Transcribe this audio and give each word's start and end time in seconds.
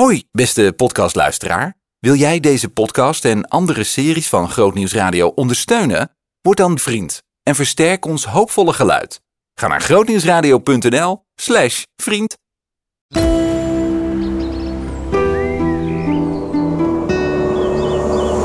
Hoi, 0.00 0.22
beste 0.32 0.72
podcastluisteraar. 0.76 1.76
Wil 1.98 2.14
jij 2.14 2.40
deze 2.40 2.68
podcast 2.68 3.24
en 3.24 3.48
andere 3.48 3.84
series 3.84 4.28
van 4.28 4.50
Grootnieuws 4.50 4.92
Radio 4.92 5.28
ondersteunen? 5.28 6.10
Word 6.40 6.56
dan 6.56 6.78
vriend 6.78 7.22
en 7.42 7.54
versterk 7.54 8.04
ons 8.04 8.24
hoopvolle 8.24 8.72
geluid. 8.72 9.20
Ga 9.54 9.66
naar 9.66 9.80
grootnieuwsradio.nl 9.80 11.24
slash 11.34 11.82
vriend. 12.02 12.36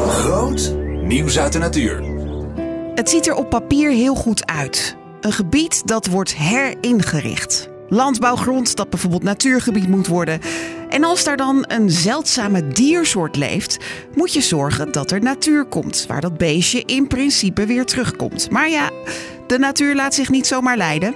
Groot 0.07 0.75
nieuws 1.01 1.39
uit 1.39 1.53
de 1.53 1.59
natuur. 1.59 2.03
Het 2.95 3.09
ziet 3.09 3.27
er 3.27 3.35
op 3.35 3.49
papier 3.49 3.91
heel 3.91 4.15
goed 4.15 4.45
uit. 4.45 4.95
Een 5.21 5.33
gebied 5.33 5.87
dat 5.87 6.07
wordt 6.07 6.35
heringericht. 6.35 7.69
Landbouwgrond 7.87 8.75
dat 8.75 8.89
bijvoorbeeld 8.89 9.23
natuurgebied 9.23 9.87
moet 9.87 10.07
worden. 10.07 10.41
En 10.89 11.03
als 11.03 11.23
daar 11.23 11.37
dan 11.37 11.65
een 11.67 11.89
zeldzame 11.89 12.67
diersoort 12.67 13.35
leeft, 13.35 13.77
moet 14.15 14.33
je 14.33 14.41
zorgen 14.41 14.91
dat 14.91 15.11
er 15.11 15.21
natuur 15.21 15.65
komt, 15.65 16.05
waar 16.07 16.21
dat 16.21 16.37
beestje 16.37 16.83
in 16.85 17.07
principe 17.07 17.65
weer 17.65 17.85
terugkomt. 17.85 18.49
Maar 18.51 18.69
ja, 18.69 18.89
de 19.47 19.59
natuur 19.59 19.95
laat 19.95 20.13
zich 20.13 20.29
niet 20.29 20.47
zomaar 20.47 20.77
leiden. 20.77 21.15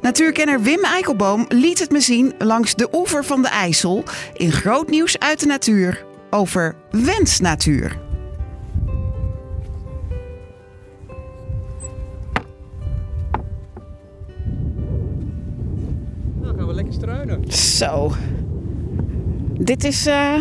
Natuurkenner 0.00 0.62
Wim 0.62 0.84
Eikelboom 0.84 1.44
liet 1.48 1.78
het 1.78 1.90
me 1.90 2.00
zien 2.00 2.34
langs 2.38 2.74
de 2.74 2.88
oever 2.92 3.24
van 3.24 3.42
de 3.42 3.48
IJssel 3.48 4.04
in 4.32 4.52
groot 4.52 4.90
nieuws 4.90 5.18
uit 5.18 5.40
de 5.40 5.46
natuur 5.46 6.04
over 6.30 6.76
wensnatuur. 6.90 7.98
Dan 16.42 16.56
gaan 16.56 16.66
we 16.66 16.74
lekker 16.74 16.92
struinen. 16.92 17.52
Zo. 17.52 18.12
Dit 19.58 19.84
is, 19.84 20.06
eh, 20.06 20.34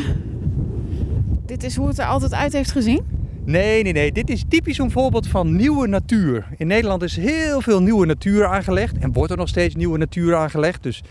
dit 1.46 1.64
is 1.64 1.76
hoe 1.76 1.88
het 1.88 2.00
er 2.00 2.06
altijd 2.06 2.34
uit 2.34 2.54
heeft 2.54 2.72
gezien? 2.72 3.02
Nee, 3.46 3.84
nee, 3.84 3.94
nee. 3.94 4.12
Dit 4.12 4.30
is 4.30 4.44
typisch 4.48 4.78
een 4.78 4.92
voorbeeld 4.92 5.28
van 5.28 5.56
nieuwe 5.56 5.88
natuur. 5.88 6.48
In 6.58 6.68
Nederland 6.68 7.04
is 7.04 7.16
heel 7.16 7.62
veel 7.62 7.82
nieuwe 7.82 8.06
natuur 8.06 8.46
aangelegd. 8.46 8.98
En 8.98 9.14
wordt 9.14 9.32
er 9.32 9.38
nog 9.38 9.48
steeds 9.48 9.76
nieuwe 9.76 9.98
natuur 9.98 10.36
aangelegd. 10.36 10.84
Dus 10.84 11.04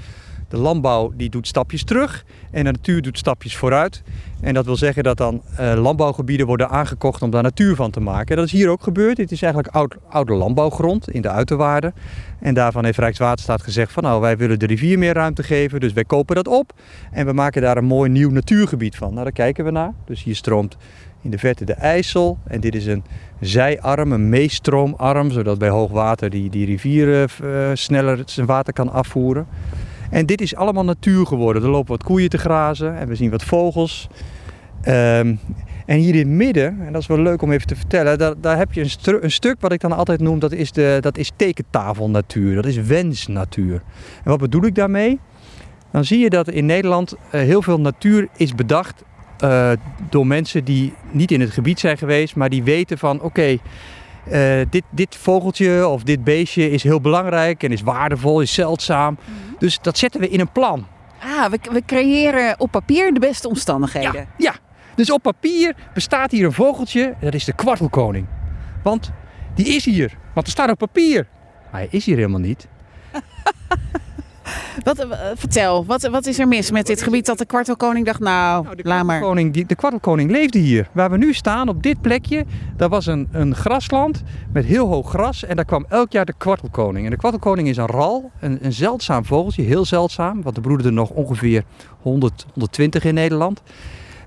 de 0.48 0.56
landbouw 0.56 1.12
die 1.16 1.30
doet 1.30 1.46
stapjes 1.46 1.84
terug. 1.84 2.24
En 2.50 2.64
de 2.64 2.70
natuur 2.70 3.02
doet 3.02 3.18
stapjes 3.18 3.56
vooruit. 3.56 4.02
En 4.40 4.54
dat 4.54 4.64
wil 4.64 4.76
zeggen 4.76 5.02
dat 5.02 5.16
dan 5.16 5.42
eh, 5.56 5.72
landbouwgebieden 5.74 6.46
worden 6.46 6.70
aangekocht 6.70 7.22
om 7.22 7.30
daar 7.30 7.42
natuur 7.42 7.74
van 7.74 7.90
te 7.90 8.00
maken. 8.00 8.36
Dat 8.36 8.44
is 8.44 8.52
hier 8.52 8.68
ook 8.68 8.82
gebeurd. 8.82 9.16
Dit 9.16 9.32
is 9.32 9.42
eigenlijk 9.42 9.74
oud, 9.74 9.96
oude 10.08 10.32
landbouwgrond 10.32 11.10
in 11.10 11.22
de 11.22 11.28
uiterwaarden. 11.28 11.94
En 12.40 12.54
daarvan 12.54 12.84
heeft 12.84 12.98
Rijkswaterstaat 12.98 13.62
gezegd 13.62 13.92
van 13.92 14.02
nou 14.02 14.20
wij 14.20 14.36
willen 14.36 14.58
de 14.58 14.66
rivier 14.66 14.98
meer 14.98 15.14
ruimte 15.14 15.42
geven. 15.42 15.80
Dus 15.80 15.92
wij 15.92 16.04
kopen 16.04 16.34
dat 16.34 16.48
op. 16.48 16.72
En 17.12 17.26
we 17.26 17.32
maken 17.32 17.62
daar 17.62 17.76
een 17.76 17.84
mooi 17.84 18.10
nieuw 18.10 18.30
natuurgebied 18.30 18.96
van. 18.96 19.10
Nou 19.10 19.22
daar 19.22 19.32
kijken 19.32 19.64
we 19.64 19.70
naar. 19.70 19.92
Dus 20.04 20.22
hier 20.22 20.36
stroomt 20.36 20.76
in 21.22 21.30
de 21.30 21.38
verte 21.38 21.64
de 21.64 21.72
IJssel. 21.72 22.38
En 22.46 22.60
dit 22.60 22.74
is 22.74 22.86
een 22.86 23.04
zijarm, 23.40 24.12
een 24.12 24.28
meestroomarm. 24.28 25.30
Zodat 25.30 25.58
bij 25.58 25.68
hoog 25.68 25.90
water 25.90 26.30
die, 26.30 26.50
die 26.50 26.66
rivier 26.66 27.24
eh, 27.42 27.70
sneller 27.74 28.22
zijn 28.26 28.46
water 28.46 28.72
kan 28.72 28.92
afvoeren. 28.92 29.46
En 30.10 30.26
dit 30.26 30.40
is 30.40 30.54
allemaal 30.54 30.84
natuur 30.84 31.26
geworden. 31.26 31.62
Er 31.62 31.68
lopen 31.68 31.90
wat 31.90 32.02
koeien 32.02 32.28
te 32.28 32.38
grazen 32.38 32.96
en 32.96 33.08
we 33.08 33.14
zien 33.14 33.30
wat 33.30 33.44
vogels. 33.44 34.08
Ehm, 34.82 35.34
en 35.86 35.98
hier 35.98 36.14
in 36.14 36.18
het 36.18 36.28
midden, 36.28 36.80
en 36.86 36.92
dat 36.92 37.02
is 37.02 37.06
wel 37.06 37.18
leuk 37.18 37.42
om 37.42 37.52
even 37.52 37.66
te 37.66 37.76
vertellen, 37.76 38.18
daar, 38.18 38.34
daar 38.40 38.56
heb 38.56 38.72
je 38.72 38.80
een, 38.80 39.24
een 39.24 39.30
stuk 39.30 39.60
wat 39.60 39.72
ik 39.72 39.80
dan 39.80 39.92
altijd 39.92 40.20
noem, 40.20 40.38
dat 40.38 40.52
is, 40.52 40.72
de, 40.72 40.98
dat 41.00 41.18
is 41.18 41.32
tekentafelnatuur. 41.36 42.54
Dat 42.54 42.66
is 42.66 42.76
wensnatuur. 42.76 43.82
En 44.24 44.30
wat 44.30 44.38
bedoel 44.38 44.64
ik 44.64 44.74
daarmee? 44.74 45.18
Dan 45.90 46.04
zie 46.04 46.18
je 46.18 46.30
dat 46.30 46.48
in 46.48 46.66
Nederland 46.66 47.14
eh, 47.30 47.40
heel 47.40 47.62
veel 47.62 47.80
natuur 47.80 48.28
is 48.36 48.54
bedacht 48.54 49.04
eh, 49.38 49.70
door 50.10 50.26
mensen 50.26 50.64
die 50.64 50.92
niet 51.10 51.30
in 51.30 51.40
het 51.40 51.50
gebied 51.50 51.80
zijn 51.80 51.98
geweest, 51.98 52.36
maar 52.36 52.50
die 52.50 52.62
weten 52.62 52.98
van 52.98 53.20
oké, 53.20 53.58
eh, 54.30 54.60
dit, 54.70 54.84
dit 54.90 55.16
vogeltje 55.16 55.88
of 55.88 56.02
dit 56.02 56.24
beestje 56.24 56.70
is 56.70 56.82
heel 56.82 57.00
belangrijk 57.00 57.62
en 57.62 57.72
is 57.72 57.82
waardevol, 57.82 58.40
is 58.40 58.54
zeldzaam. 58.54 59.18
Dus 59.58 59.78
dat 59.82 59.98
zetten 59.98 60.20
we 60.20 60.28
in 60.28 60.40
een 60.40 60.52
plan. 60.52 60.86
Ah, 61.22 61.50
we, 61.50 61.58
we 61.72 61.82
creëren 61.86 62.60
op 62.60 62.70
papier 62.70 63.14
de 63.14 63.20
beste 63.20 63.48
omstandigheden. 63.48 64.14
Ja, 64.14 64.26
ja. 64.36 64.54
Dus 64.94 65.10
op 65.10 65.22
papier 65.22 65.74
bestaat 65.94 66.30
hier 66.30 66.44
een 66.44 66.52
vogeltje, 66.52 67.14
dat 67.20 67.34
is 67.34 67.44
de 67.44 67.52
kwartelkoning. 67.52 68.26
Want 68.82 69.10
die 69.54 69.66
is 69.66 69.84
hier, 69.84 70.16
want 70.34 70.46
er 70.46 70.52
staat 70.52 70.70
op 70.70 70.78
papier. 70.78 71.26
Maar 71.70 71.80
hij 71.80 71.88
is 71.90 72.06
hier 72.06 72.16
helemaal 72.16 72.40
niet. 72.40 72.68
Wat, 74.82 74.98
eh, 74.98 75.18
vertel, 75.34 75.84
wat, 75.86 76.02
wat 76.02 76.26
is 76.26 76.38
er 76.38 76.48
mis 76.48 76.70
met 76.70 76.86
dit 76.86 77.02
gebied 77.02 77.26
dat 77.26 77.38
de 77.38 77.46
kwartelkoning 77.46 78.06
dacht, 78.06 78.20
nou, 78.20 78.64
Nou, 78.64 78.76
de, 78.76 78.82
laat 78.84 79.04
maar. 79.04 79.52
die, 79.52 79.66
de 79.66 79.74
kwartelkoning 79.74 80.30
leefde 80.30 80.58
hier. 80.58 80.88
Waar 80.92 81.10
we 81.10 81.16
nu 81.16 81.32
staan, 81.34 81.68
op 81.68 81.82
dit 81.82 82.00
plekje, 82.00 82.44
daar 82.76 82.88
was 82.88 83.06
een, 83.06 83.28
een 83.32 83.54
grasland 83.54 84.22
met 84.52 84.64
heel 84.64 84.86
hoog 84.86 85.08
gras. 85.08 85.44
En 85.44 85.56
daar 85.56 85.64
kwam 85.64 85.86
elk 85.88 86.12
jaar 86.12 86.24
de 86.24 86.34
kwartelkoning. 86.38 87.04
En 87.04 87.10
de 87.10 87.16
kwartelkoning 87.16 87.68
is 87.68 87.76
een 87.76 87.86
ral, 87.86 88.30
een, 88.40 88.58
een 88.62 88.72
zeldzaam 88.72 89.24
vogeltje, 89.24 89.62
heel 89.62 89.84
zeldzaam. 89.84 90.42
Want 90.42 90.56
er 90.56 90.62
broeden 90.62 90.86
er 90.86 90.92
nog 90.92 91.10
ongeveer 91.10 91.64
100, 92.00 92.46
120 92.52 93.04
in 93.04 93.14
Nederland. 93.14 93.62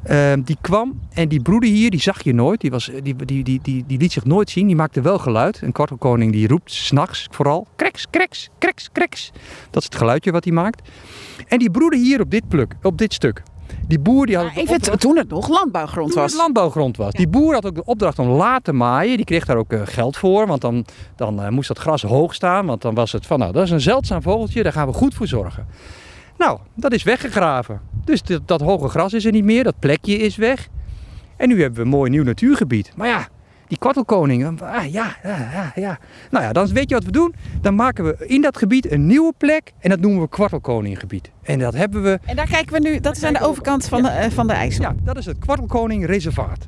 Ehm, 0.07 0.41
die 0.41 0.57
kwam 0.61 0.99
en 1.13 1.27
die 1.27 1.41
broedde 1.41 1.67
hier, 1.67 1.89
die 1.89 1.99
zag 2.01 2.23
je 2.23 2.33
nooit. 2.33 2.61
Die, 2.61 2.71
was, 2.71 2.89
die, 3.03 3.15
die, 3.25 3.43
die, 3.43 3.59
die, 3.61 3.83
die 3.87 3.97
liet 3.97 4.11
zich 4.11 4.25
nooit 4.25 4.49
zien. 4.49 4.67
Die 4.67 4.75
maakte 4.75 5.01
wel 5.01 5.17
geluid. 5.17 5.61
Een 5.61 5.71
kwartelkoning 5.71 6.31
die 6.31 6.47
roept 6.47 6.71
s'nachts 6.71 7.27
vooral. 7.31 7.67
Kreks, 7.75 8.05
kreks, 8.09 8.49
kreks, 8.57 8.89
kreks. 8.91 9.31
Dat 9.69 9.81
is 9.81 9.83
het 9.83 9.95
geluidje 9.95 10.31
wat 10.31 10.43
hij 10.43 10.53
maakt. 10.53 10.89
En 11.47 11.59
die 11.59 11.71
broedde 11.71 11.97
hier 11.97 12.21
op 12.21 12.31
dit, 12.31 12.47
pluk, 12.47 12.75
op 12.81 12.97
dit 12.97 13.13
stuk. 13.13 13.43
Die 13.87 13.99
boer 13.99 14.25
die 14.25 14.37
had 14.37 14.45
even 14.55 14.75
opdracht- 14.75 14.99
toen 14.99 15.17
het 15.17 15.29
nog 15.29 15.47
landbouwgrond 15.47 16.11
toen 16.11 16.21
was. 16.21 16.31
het 16.31 16.41
landbouwgrond 16.41 16.97
was. 16.97 17.13
Die 17.13 17.27
boer 17.27 17.53
had 17.53 17.65
ook 17.65 17.75
de 17.75 17.85
opdracht 17.85 18.19
om 18.19 18.27
laat 18.27 18.63
te 18.63 18.73
maaien. 18.73 19.15
Die 19.15 19.25
kreeg 19.25 19.45
daar 19.45 19.57
ook 19.57 19.71
eh, 19.71 19.81
geld 19.85 20.17
voor. 20.17 20.47
Want 20.47 20.61
dan, 20.61 20.85
dan 21.15 21.41
eh, 21.41 21.49
moest 21.49 21.67
dat 21.67 21.77
gras 21.77 22.01
hoog 22.01 22.33
staan. 22.33 22.65
Want 22.65 22.81
dan 22.81 22.93
was 22.93 23.11
het 23.11 23.25
van, 23.25 23.39
nou, 23.39 23.51
dat 23.51 23.63
is 23.63 23.71
een 23.71 23.81
zeldzaam 23.81 24.21
vogeltje. 24.21 24.63
Daar 24.63 24.73
gaan 24.73 24.87
we 24.87 24.93
goed 24.93 25.13
voor 25.13 25.27
zorgen. 25.27 25.67
Nou, 26.37 26.59
dat 26.75 26.93
is 26.93 27.03
weggegraven. 27.03 27.81
Dus 28.05 28.21
dat, 28.23 28.47
dat 28.47 28.61
hoge 28.61 28.87
gras 28.87 29.13
is 29.13 29.25
er 29.25 29.31
niet 29.31 29.43
meer. 29.43 29.63
Dat 29.63 29.79
plekje 29.79 30.17
is 30.17 30.35
weg. 30.35 30.67
En 31.35 31.47
nu 31.47 31.59
hebben 31.61 31.79
we 31.79 31.85
een 31.85 31.91
mooi 31.91 32.09
nieuw 32.09 32.23
natuurgebied. 32.23 32.91
Maar 32.95 33.07
ja, 33.07 33.27
die 33.67 33.77
kwartelkoning. 33.77 34.61
Ah, 34.61 34.91
ja, 34.91 35.15
ja, 35.23 35.71
ja. 35.75 35.97
Nou 36.31 36.43
ja, 36.45 36.53
dan 36.53 36.67
weet 36.67 36.89
je 36.89 36.95
wat 36.95 37.03
we 37.03 37.11
doen. 37.11 37.35
Dan 37.61 37.75
maken 37.75 38.03
we 38.05 38.27
in 38.27 38.41
dat 38.41 38.57
gebied 38.57 38.91
een 38.91 39.05
nieuwe 39.05 39.33
plek. 39.37 39.73
En 39.79 39.89
dat 39.89 39.99
noemen 39.99 40.21
we 40.21 40.29
kwartelkoninggebied. 40.29 41.31
En 41.43 41.59
dat 41.59 41.73
hebben 41.73 42.03
we 42.03 42.19
En 42.25 42.35
daar 42.35 42.47
kijken 42.47 42.73
we 42.81 42.89
nu, 42.89 42.99
dat 42.99 43.15
is 43.17 43.23
aan 43.23 43.33
de 43.33 43.41
overkant 43.41 43.85
van, 43.87 44.01
de, 44.01 44.07
eh, 44.09 44.29
van 44.31 44.47
de 44.47 44.53
IJssel. 44.53 44.83
ja, 44.83 44.95
dat 45.03 45.17
is 45.17 45.25
het 45.25 45.37
Kwartelkoning 45.39 46.05
Reservaat. 46.05 46.67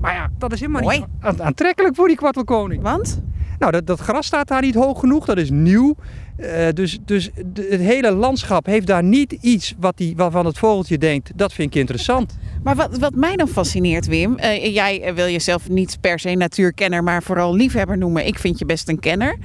Maar 0.00 0.14
ja, 0.14 0.28
dat 0.38 0.52
is 0.52 0.60
helemaal 0.60 0.82
Mooi. 0.82 0.98
niet 0.98 1.06
aan- 1.20 1.42
aantrekkelijk 1.42 1.94
voor 1.94 2.06
die 2.08 2.16
Kwartelkoning. 2.16 2.82
Want? 2.82 3.22
Nou, 3.58 3.72
dat, 3.72 3.86
dat 3.86 4.00
gras 4.00 4.26
staat 4.26 4.48
daar 4.48 4.62
niet 4.62 4.74
hoog 4.74 5.00
genoeg, 5.00 5.24
dat 5.26 5.36
is 5.36 5.50
nieuw. 5.50 5.94
Eh, 6.36 6.68
dus 6.74 6.98
dus 7.04 7.30
de- 7.52 7.66
het 7.70 7.80
hele 7.80 8.12
landschap 8.12 8.66
heeft 8.66 8.86
daar 8.86 9.02
niet 9.02 9.32
iets 9.32 9.74
wat 9.78 9.96
die, 9.96 10.16
waarvan 10.16 10.46
het 10.46 10.58
vogeltje 10.58 10.98
denkt, 10.98 11.30
dat 11.34 11.52
vind 11.52 11.74
ik 11.74 11.80
interessant. 11.80 12.36
Maar 12.64 12.74
wat, 12.76 12.98
wat 12.98 13.14
mij 13.14 13.36
dan 13.36 13.48
fascineert, 13.48 14.06
Wim. 14.06 14.36
eh, 14.38 14.74
jij 14.74 15.02
eh, 15.02 15.14
wil 15.14 15.26
jezelf 15.28 15.68
niet 15.68 15.98
per 16.00 16.18
se 16.18 16.30
natuurkenner, 16.30 17.02
maar 17.04 17.22
vooral 17.22 17.54
liefhebber 17.54 17.98
noemen. 17.98 18.26
Ik 18.26 18.38
vind 18.38 18.58
je 18.58 18.64
best 18.66 18.88
een 18.88 18.98
kenner. 19.00 19.36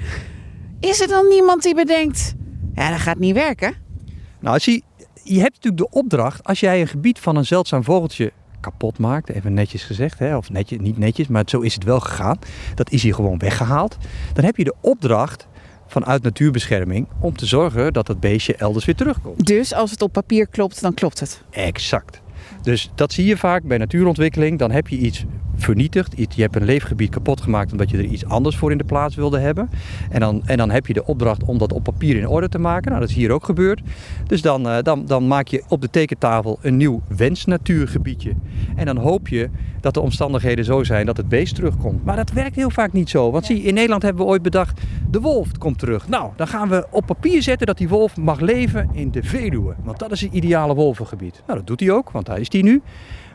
Is 0.80 1.02
er 1.02 1.08
dan 1.08 1.28
niemand 1.28 1.64
die 1.64 1.76
bedenkt. 1.76 2.34
Ja, 2.76 2.90
dat 2.90 3.00
gaat 3.00 3.20
niet 3.20 3.34
werken? 3.34 3.74
Nou, 4.40 4.60
zie, 4.60 4.84
je 5.24 5.40
hebt 5.40 5.54
natuurlijk 5.54 5.78
de 5.92 5.98
opdracht, 6.00 6.44
als 6.44 6.60
jij 6.60 6.82
een 6.82 6.88
gebied 6.88 7.20
van 7.20 7.36
een 7.36 7.46
zeldzaam 7.46 7.84
vogeltje 7.84 8.32
kapot 8.60 8.98
maakt, 8.98 9.30
even 9.30 9.54
netjes 9.54 9.84
gezegd, 9.84 10.20
hè, 10.20 10.38
of 10.38 10.50
netjes, 10.50 10.80
niet 10.80 10.98
netjes, 10.98 11.28
maar 11.28 11.44
zo 11.46 11.60
is 11.60 11.74
het 11.74 11.84
wel 11.84 12.00
gegaan. 12.00 12.40
Dat 12.76 12.92
is 12.92 13.04
hier 13.04 13.14
gewoon 13.14 13.38
weggehaald. 13.38 13.98
Dan 14.34 14.46
heb 14.46 14.58
je 14.58 14.64
de 14.64 14.76
opdracht 14.82 15.48
vanuit 15.92 16.24
natuurbescherming 16.24 17.08
om 17.20 17.36
te 17.36 17.46
zorgen 17.46 17.94
dat 17.94 18.08
dat 18.08 18.20
beestje 18.20 18.56
elders 18.56 18.86
weer 18.86 18.96
terugkomt. 18.96 19.46
Dus 19.46 19.74
als 19.74 19.92
het 19.92 20.02
op 20.02 20.12
papier 20.12 20.48
klopt, 20.48 20.82
dan 20.82 20.94
klopt 20.94 21.20
het. 21.20 21.42
Exact. 21.50 22.22
Dus 22.62 22.92
dat 22.96 23.14
zie 23.14 23.26
je 23.26 23.38
vaak 23.38 23.64
bij 23.64 23.78
natuurontwikkeling. 23.78 24.60
Dan 24.60 24.72
heb 24.72 24.88
je 24.88 24.98
iets 24.98 25.24
vernietigd. 25.64 26.14
Je 26.36 26.42
hebt 26.42 26.56
een 26.56 26.66
leefgebied 26.66 27.10
kapot 27.10 27.42
gemaakt 27.42 27.72
omdat 27.72 27.90
je 27.90 27.98
er 27.98 28.04
iets 28.04 28.26
anders 28.26 28.56
voor 28.56 28.72
in 28.72 28.78
de 28.78 28.84
plaats 28.84 29.16
wilde 29.16 29.40
hebben. 29.40 29.70
En 30.10 30.20
dan, 30.20 30.42
en 30.46 30.58
dan 30.58 30.70
heb 30.70 30.88
je 30.88 30.94
de 30.94 31.06
opdracht 31.06 31.44
om 31.44 31.58
dat 31.58 31.74
op 31.74 31.84
papier 31.84 32.16
in 32.16 32.28
orde 32.28 32.50
te 32.50 32.60
maken. 32.60 32.88
Nou, 32.88 33.02
dat 33.02 33.10
is 33.10 33.16
hier 33.16 33.32
ook 33.32 33.46
gebeurd. 33.46 33.82
Dus 34.28 34.42
dan, 34.42 34.70
eh, 34.70 34.84
dan, 34.84 35.06
dan 35.06 35.28
maak 35.28 35.48
je 35.48 35.64
op 35.68 35.82
de 35.82 35.90
tekentafel 35.90 36.60
een 36.62 36.78
nieuw 36.78 37.02
wensnatuurgebiedje. 37.08 38.34
En 38.76 38.86
dan 38.86 38.98
hoop 38.98 39.28
je 39.28 39.50
dat 39.82 39.94
de 39.94 40.00
omstandigheden 40.00 40.66
zo 40.66 40.84
zijn 40.84 41.06
dat 41.06 41.18
het 41.18 41.30
beest 41.30 41.56
terugkomt. 41.56 42.06
Maar 42.06 42.16
dat 42.16 42.32
werkt 42.32 42.56
heel 42.56 42.70
vaak 42.70 42.94
niet 42.94 43.10
zo. 43.10 43.32
Want 43.32 43.46
zie, 43.46 43.62
in 43.62 43.74
Nederland 43.74 44.02
hebben 44.02 44.26
we 44.26 44.30
ooit 44.30 44.42
bedacht, 44.42 44.82
de 45.12 45.22
wolf 45.22 45.58
komt 45.58 45.80
terug. 45.80 46.08
Nou, 46.08 46.32
dan 46.36 46.48
gaan 46.48 46.70
we 46.70 46.86
op 46.90 47.06
papier 47.06 47.42
zetten 47.42 47.68
dat 47.68 47.78
die 47.78 47.90
wolf 47.90 48.18
mag 48.18 48.40
leven 48.40 48.90
in 48.94 49.12
de 49.12 49.24
Veluwe. 49.24 49.76
Want 49.84 50.00
dat 50.00 50.12
is 50.12 50.22
het 50.22 50.34
ideale 50.34 50.76
wolvengebied. 50.76 51.44
Nou, 51.46 51.58
dat 51.60 51.68
doet 51.68 51.80
hij 51.80 51.92
ook, 51.92 52.12
want 52.12 52.26
daar 52.26 52.40
is 52.40 52.52
hij 52.52 52.62
nu. 52.62 52.82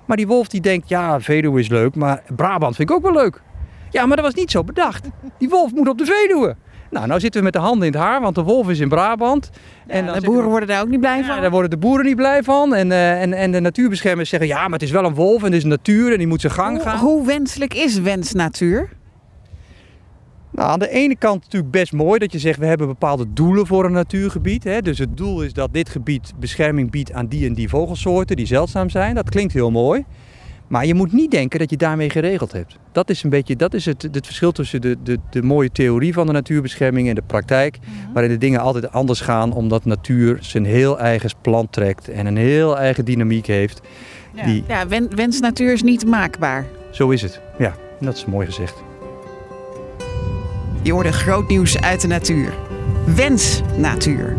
Maar 0.07 0.17
die 0.17 0.27
wolf 0.27 0.49
die 0.49 0.61
denkt, 0.61 0.89
ja, 0.89 1.21
Veluwe 1.21 1.61
is 1.61 1.69
leuk, 1.69 1.95
maar 1.95 2.23
Brabant 2.37 2.77
vind 2.77 2.91
ik 2.91 2.97
ook 2.97 3.03
wel 3.03 3.13
leuk. 3.13 3.43
Ja, 3.91 4.07
maar 4.07 4.17
dat 4.17 4.25
was 4.25 4.35
niet 4.35 4.51
zo 4.51 4.65
bedacht. 4.65 5.09
Die 5.39 5.49
wolf 5.49 5.73
moet 5.73 5.89
op 5.89 5.99
de 5.99 6.05
Veluwe. 6.05 6.57
Nou, 6.91 7.07
nou 7.07 7.21
zitten 7.21 7.41
we 7.41 7.45
met 7.47 7.55
de 7.55 7.59
handen 7.61 7.87
in 7.87 7.93
het 7.93 8.03
haar, 8.03 8.21
want 8.21 8.35
de 8.35 8.43
wolf 8.43 8.69
is 8.71 8.81
in 8.81 8.89
Brabant. 8.89 9.51
En 9.87 10.07
de 10.07 10.21
boeren 10.21 10.45
we- 10.45 10.51
worden 10.51 10.69
daar 10.69 10.81
ook 10.83 10.89
niet 10.89 11.01
blij 11.01 11.19
Ja, 11.19 11.25
van. 11.25 11.41
daar 11.41 11.51
worden 11.51 11.71
de 11.71 11.77
boeren 11.77 12.05
niet 12.07 12.17
blij 12.17 12.43
van. 12.43 12.75
En, 12.75 12.93
eh, 12.93 13.23
en, 13.23 13.33
en 13.33 13.53
de 13.53 13.61
natuurbeschermers 13.61 14.29
zeggen, 14.29 14.49
ja, 14.49 14.63
maar 14.63 14.71
het 14.79 14.83
is 14.83 14.91
wel 14.91 15.05
een 15.05 15.15
wolf 15.15 15.39
en 15.41 15.45
het 15.47 15.55
is 15.55 15.65
natuur 15.65 16.13
en 16.13 16.19
die 16.19 16.27
moet 16.27 16.41
zijn 16.41 16.53
gang 16.53 16.77
Hoe, 16.77 16.87
gaan. 16.87 16.99
hoe 16.99 17.27
wenselijk 17.27 17.75
is 17.75 17.99
wensnatuur? 18.01 18.89
Nou, 20.57 20.69
aan 20.71 20.79
de 20.79 20.89
ene 20.91 21.17
kant 21.17 21.43
natuurlijk 21.43 21.73
best 21.73 21.93
mooi 21.93 22.19
dat 22.19 22.33
je 22.33 22.39
zegt, 22.39 22.59
we 22.59 22.67
hebben 22.67 22.87
bepaalde 22.87 23.27
doelen 23.33 23.67
voor 23.67 23.85
een 23.85 23.93
natuurgebied. 23.93 24.65
Hè? 24.65 24.81
Dus 24.83 24.99
het 24.99 25.17
doel 25.17 25.43
is 25.43 25.53
dat 25.53 25.73
dit 25.73 25.89
gebied 25.89 26.33
bescherming 26.39 26.91
biedt 26.91 27.13
aan 27.13 27.27
die 27.27 27.47
en 27.47 27.55
die 27.55 27.69
vogelsoorten 27.69 28.37
die 28.37 28.47
zeldzaam 28.47 28.91
zijn. 28.91 29.15
Dat 29.15 29.31
klinkt 29.31 29.53
heel 29.53 29.71
mooi. 29.71 30.05
Maar 30.69 30.87
je 30.87 30.95
moet 30.95 31.13
niet 31.13 31.31
denken 31.31 31.59
dat 31.59 31.71
je 31.71 31.77
daarmee 31.77 32.11
geregeld 32.11 32.53
hebt. 32.53 32.77
Dat 32.93 33.11
is 33.11 33.23
een 33.23 33.31
beetje 33.31 33.57
dat 33.57 33.75
is 33.75 33.85
het, 33.85 34.03
het 34.03 34.27
verschil 34.27 34.53
tussen 34.53 34.81
de, 34.81 34.97
de, 35.03 35.19
de 35.31 35.43
mooie 35.43 35.71
theorie 35.71 36.13
van 36.13 36.27
de 36.27 36.33
natuurbescherming 36.33 37.09
en 37.09 37.15
de 37.15 37.23
praktijk. 37.27 37.79
Waarin 38.13 38.33
de 38.33 38.39
dingen 38.39 38.61
altijd 38.61 38.93
anders 38.93 39.21
gaan 39.21 39.53
omdat 39.53 39.85
natuur 39.85 40.39
zijn 40.41 40.65
heel 40.65 40.99
eigen 40.99 41.31
plan 41.41 41.71
trekt 41.71 42.09
en 42.09 42.27
een 42.27 42.37
heel 42.37 42.79
eigen 42.79 43.05
dynamiek 43.05 43.47
heeft. 43.47 43.81
Die, 44.45 44.65
Ja, 44.69 44.89
wen- 44.89 45.17
wensnatuur 45.17 45.73
is 45.73 45.83
niet 45.83 46.07
maakbaar. 46.07 46.67
zo 46.91 47.09
is 47.11 47.23
het. 47.23 47.41
Ja, 47.59 47.75
dat 48.01 48.17
is 48.17 48.25
mooi 48.25 48.47
gezegd. 48.47 48.83
Je 50.87 50.93
hoorde 50.93 51.13
groot 51.13 51.49
nieuws 51.49 51.81
uit 51.81 52.01
de 52.01 52.07
natuur. 52.07 52.55
Wensnatuur. 53.07 54.37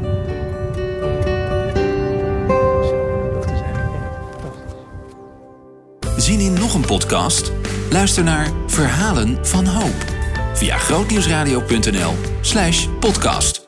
Zien 6.17 6.39
in 6.39 6.53
nog 6.53 6.73
een 6.73 6.85
podcast? 6.85 7.51
Luister 7.89 8.23
naar 8.23 8.51
Verhalen 8.67 9.45
van 9.45 9.65
Hoop 9.65 10.05
via 10.53 10.77
grootnieuwsradio.nl 10.77 12.13
slash 12.41 12.87
podcast. 12.99 13.66